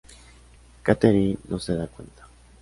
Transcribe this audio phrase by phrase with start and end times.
[0.83, 2.27] Katherine no se da cuenta.